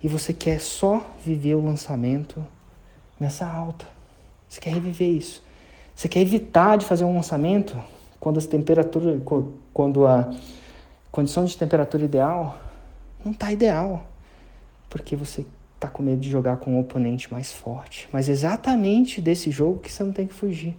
E 0.02 0.08
você 0.08 0.32
quer 0.32 0.60
só 0.60 1.04
viver 1.24 1.54
o 1.54 1.64
lançamento 1.64 2.44
nessa 3.18 3.46
alta. 3.46 3.86
Você 4.48 4.60
quer 4.60 4.74
reviver 4.74 5.08
isso. 5.08 5.42
Você 5.94 6.08
quer 6.08 6.20
evitar 6.20 6.76
de 6.76 6.84
fazer 6.84 7.04
um 7.04 7.14
lançamento 7.14 7.76
quando 8.20 8.38
as 8.38 8.46
temperaturas, 8.46 9.20
quando 9.72 10.06
a 10.06 10.30
condição 11.10 11.44
de 11.44 11.56
temperatura 11.56 12.04
ideal 12.04 12.58
não 13.24 13.32
está 13.32 13.50
ideal, 13.50 14.06
porque 14.88 15.16
você 15.16 15.44
está 15.76 15.88
com 15.88 16.02
medo 16.02 16.20
de 16.20 16.28
jogar 16.28 16.56
com 16.56 16.72
um 16.72 16.80
oponente 16.80 17.32
mais 17.32 17.52
forte. 17.52 18.08
Mas 18.12 18.28
exatamente 18.28 19.20
desse 19.20 19.50
jogo 19.50 19.78
que 19.78 19.92
você 19.92 20.02
não 20.02 20.12
tem 20.12 20.26
que 20.26 20.34
fugir. 20.34 20.74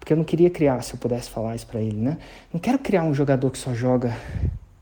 Porque 0.00 0.12
eu 0.12 0.16
não 0.16 0.24
queria 0.24 0.50
criar, 0.50 0.82
se 0.82 0.94
eu 0.94 0.98
pudesse 0.98 1.30
falar 1.30 1.54
isso 1.54 1.66
para 1.66 1.80
ele, 1.80 1.96
né? 1.96 2.18
Não 2.52 2.58
quero 2.58 2.78
criar 2.78 3.04
um 3.04 3.14
jogador 3.14 3.50
que 3.50 3.58
só 3.58 3.72
joga 3.74 4.16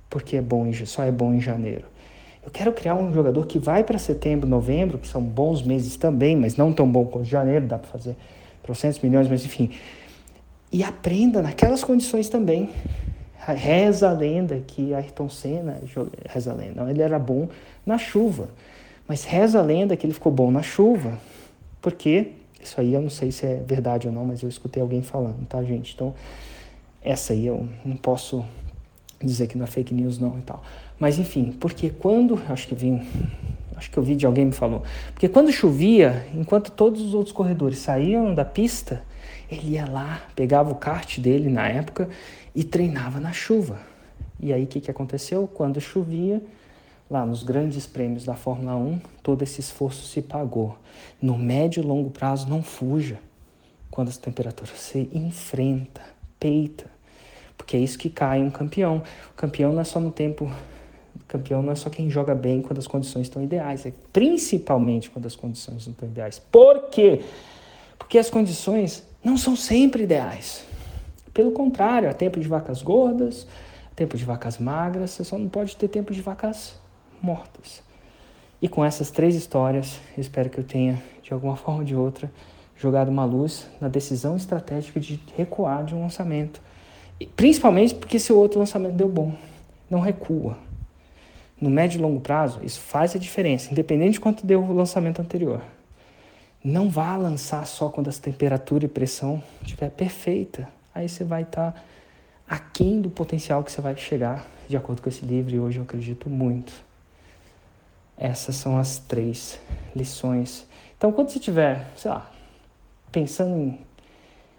porque 0.08 0.37
é 0.37 0.40
bom, 0.40 0.73
só 0.85 1.02
é 1.02 1.12
bom 1.12 1.35
em 1.35 1.40
janeiro. 1.40 1.85
Eu 2.44 2.50
quero 2.50 2.73
criar 2.73 2.94
um 2.94 3.12
jogador 3.12 3.44
que 3.46 3.58
vai 3.58 3.82
para 3.82 3.99
setembro, 3.99 4.49
novembro, 4.49 4.99
que 4.99 5.08
são 5.08 5.20
bons 5.20 5.62
meses 5.62 5.96
também, 5.96 6.37
mas 6.37 6.56
não 6.56 6.73
tão 6.73 6.88
bom 6.88 7.04
quanto 7.04 7.25
janeiro, 7.26 7.66
dá 7.66 7.76
para 7.76 7.88
fazer 7.88 8.16
trocentos 8.62 9.00
milhões, 9.00 9.28
mas 9.28 9.44
enfim. 9.44 9.70
E 10.73 10.85
aprenda 10.85 11.42
naquelas 11.42 11.82
condições 11.82 12.28
também 12.28 12.70
Reza 13.54 14.11
a 14.11 14.12
lenda 14.12 14.61
que 14.66 14.92
Ayrton 14.92 15.28
Senna, 15.28 15.80
reza 16.28 16.50
a 16.50 16.54
lenda, 16.54 16.90
ele 16.90 17.02
era 17.02 17.18
bom 17.18 17.49
na 17.85 17.96
chuva. 17.96 18.49
Mas 19.08 19.25
reza 19.25 19.58
a 19.58 19.62
lenda 19.62 19.96
que 19.96 20.06
ele 20.06 20.14
ficou 20.14 20.32
bom 20.32 20.50
na 20.50 20.62
chuva, 20.62 21.18
porque 21.80 22.32
isso 22.60 22.80
aí 22.80 22.94
eu 22.94 23.00
não 23.00 23.10
sei 23.10 23.30
se 23.30 23.46
é 23.46 23.62
verdade 23.64 24.08
ou 24.08 24.12
não, 24.12 24.25
mas 24.25 24.42
eu 24.42 24.48
escutei 24.48 24.82
alguém 24.82 25.02
falando, 25.02 25.46
tá, 25.46 25.62
gente? 25.62 25.94
Então, 25.94 26.14
essa 27.00 27.32
aí 27.32 27.46
eu 27.46 27.68
não 27.84 27.96
posso 27.96 28.44
dizer 29.22 29.46
que 29.46 29.56
não 29.56 29.64
é 29.64 29.68
fake 29.68 29.94
news 29.94 30.18
não 30.18 30.38
e 30.38 30.42
tal. 30.42 30.62
Mas 30.98 31.18
enfim, 31.18 31.52
porque 31.60 31.90
quando, 31.90 32.40
acho 32.48 32.66
que 32.66 32.75
vim, 32.75 33.06
acho 33.76 33.90
que 33.90 33.96
eu 33.96 34.02
vi 34.02 34.16
de 34.16 34.26
alguém 34.26 34.46
me 34.46 34.52
falou, 34.52 34.82
porque 35.12 35.28
quando 35.28 35.52
chovia, 35.52 36.26
enquanto 36.34 36.72
todos 36.72 37.00
os 37.00 37.14
outros 37.14 37.32
corredores 37.32 37.78
saíam 37.78 38.34
da 38.34 38.44
pista, 38.44 39.02
ele 39.50 39.75
ia 39.75 39.86
lá, 39.86 40.22
pegava 40.34 40.72
o 40.72 40.75
kart 40.75 41.20
dele 41.20 41.48
na 41.48 41.68
época 41.68 42.08
e 42.54 42.64
treinava 42.64 43.20
na 43.20 43.32
chuva. 43.32 43.78
E 44.40 44.52
aí 44.52 44.64
o 44.64 44.66
que, 44.66 44.80
que 44.80 44.90
aconteceu? 44.90 45.46
Quando 45.46 45.80
chovia, 45.80 46.42
lá 47.10 47.25
nos 47.25 47.42
grandes 47.42 47.86
prêmios 47.86 48.25
da 48.25 48.34
Fórmula 48.34 48.76
1, 48.76 49.00
todo 49.22 49.42
esse 49.42 49.60
esforço 49.60 50.06
se 50.06 50.20
pagou. 50.20 50.76
No 51.20 51.38
médio 51.38 51.82
e 51.82 51.86
longo 51.86 52.10
prazo, 52.10 52.48
não 52.48 52.62
fuja 52.62 53.18
quando 53.90 54.08
as 54.08 54.16
temperaturas 54.16 54.78
se 54.78 55.08
enfrenta, 55.12 56.02
peita, 56.38 56.86
porque 57.56 57.76
é 57.76 57.80
isso 57.80 57.98
que 57.98 58.10
cai 58.10 58.42
um 58.42 58.50
campeão. 58.50 59.02
O 59.30 59.34
campeão 59.34 59.72
não 59.72 59.80
é 59.80 59.84
só 59.84 60.00
no 60.00 60.10
tempo, 60.10 60.44
o 60.44 61.25
campeão 61.26 61.62
não 61.62 61.72
é 61.72 61.75
só 61.75 61.88
quem 61.88 62.10
joga 62.10 62.34
bem 62.34 62.60
quando 62.60 62.78
as 62.78 62.86
condições 62.86 63.22
estão 63.22 63.42
ideais, 63.42 63.86
é 63.86 63.92
principalmente 64.12 65.08
quando 65.10 65.26
as 65.26 65.36
condições 65.36 65.86
não 65.86 65.92
estão 65.92 66.08
ideais. 66.08 66.38
Por 66.38 66.90
quê? 66.90 67.22
Porque 67.98 68.18
as 68.18 68.28
condições 68.28 69.02
não 69.25 69.36
são 69.36 69.56
sempre 69.56 70.02
ideais. 70.02 70.64
Pelo 71.32 71.52
contrário, 71.52 72.08
há 72.08 72.14
tempo 72.14 72.40
de 72.40 72.48
vacas 72.48 72.82
gordas, 72.82 73.46
tempo 73.94 74.16
de 74.16 74.25
vacas 74.25 74.58
magras, 74.58 75.10
você 75.10 75.25
só 75.25 75.38
não 75.38 75.48
pode 75.48 75.76
ter 75.76 75.88
tempo 75.88 76.12
de 76.12 76.20
vacas 76.20 76.75
mortas. 77.23 77.82
E 78.61 78.68
com 78.68 78.85
essas 78.85 79.11
três 79.11 79.35
histórias, 79.35 79.99
espero 80.16 80.49
que 80.50 80.58
eu 80.58 80.64
tenha, 80.64 81.02
de 81.23 81.32
alguma 81.32 81.56
forma 81.58 81.80
ou 81.80 81.85
de 81.85 81.94
outra, 81.94 82.30
jogado 82.76 83.08
uma 83.08 83.25
luz 83.25 83.66
na 83.80 83.88
decisão 83.88 84.37
estratégica 84.37 85.00
de 85.00 85.20
recuar 85.37 85.85
de 85.85 85.94
um 85.94 86.02
lançamento. 86.02 86.61
E, 87.18 87.26
principalmente 87.26 87.94
porque 87.94 88.18
seu 88.18 88.38
outro 88.38 88.58
lançamento 88.58 88.94
deu 88.94 89.08
bom. 89.08 89.35
Não 89.88 90.00
recua. 90.00 90.58
No 91.61 91.70
médio 91.70 91.99
e 91.99 92.02
longo 92.02 92.20
prazo, 92.20 92.61
isso 92.62 92.80
faz 92.80 93.16
a 93.16 93.18
diferença, 93.18 93.73
independente 93.73 94.12
de 94.12 94.20
quanto 94.20 94.46
deu 94.46 94.62
o 94.62 94.73
lançamento 94.75 95.23
anterior. 95.23 95.62
Não 96.62 96.90
vá 96.90 97.16
lançar 97.16 97.66
só 97.66 97.88
quando 97.88 98.11
a 98.11 98.12
temperatura 98.12 98.85
e 98.85 98.88
pressão 98.88 99.42
estiver 99.62 99.90
perfeita 99.90 100.68
aí 100.96 101.08
você 101.08 101.23
vai 101.23 101.42
estar 101.42 101.73
tá 101.73 101.82
aquém 102.49 103.00
do 103.00 103.11
potencial 103.11 103.62
que 103.62 103.70
você 103.70 103.80
vai 103.80 103.94
chegar, 103.96 104.46
de 104.66 104.76
acordo 104.76 105.02
com 105.02 105.08
esse 105.08 105.25
livro, 105.25 105.54
e 105.54 105.61
hoje 105.61 105.78
eu 105.78 105.82
acredito 105.82 106.30
muito. 106.30 106.73
Essas 108.16 108.56
são 108.56 108.78
as 108.78 108.99
três 108.99 109.61
lições. 109.94 110.66
Então, 110.96 111.12
quando 111.12 111.28
você 111.28 111.38
estiver, 111.38 111.87
sei 111.96 112.11
lá, 112.11 112.30
pensando 113.12 113.56
em 113.56 113.78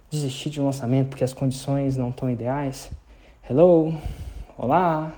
desistir 0.10 0.50
de 0.50 0.62
um 0.62 0.66
lançamento 0.66 1.10
porque 1.10 1.24
as 1.24 1.34
condições 1.34 1.98
não 1.98 2.10
estão 2.10 2.30
ideais, 2.30 2.92
hello, 3.50 3.96
olá, 4.58 5.14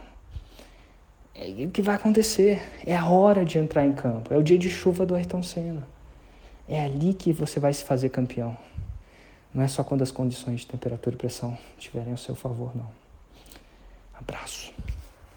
é, 1.35 1.65
o 1.65 1.71
que 1.71 1.81
vai 1.81 1.95
acontecer? 1.95 2.61
É 2.85 2.95
a 2.95 3.05
hora 3.05 3.45
de 3.45 3.57
entrar 3.57 3.85
em 3.85 3.93
campo. 3.93 4.33
É 4.33 4.37
o 4.37 4.43
dia 4.43 4.57
de 4.57 4.69
chuva 4.69 5.05
do 5.05 5.15
Ayrton 5.15 5.41
Senna. 5.41 5.87
É 6.67 6.83
ali 6.83 7.13
que 7.13 7.31
você 7.31 7.59
vai 7.59 7.73
se 7.73 7.83
fazer 7.83 8.09
campeão. 8.09 8.57
Não 9.53 9.63
é 9.63 9.67
só 9.67 9.83
quando 9.83 10.01
as 10.01 10.11
condições 10.11 10.61
de 10.61 10.67
temperatura 10.67 11.15
e 11.15 11.17
pressão 11.17 11.57
estiverem 11.77 12.11
ao 12.11 12.17
seu 12.17 12.35
favor, 12.35 12.75
não. 12.75 12.89
Abraço. 14.13 14.73